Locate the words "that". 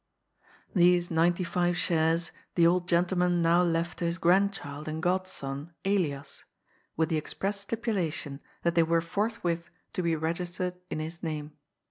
8.63-8.73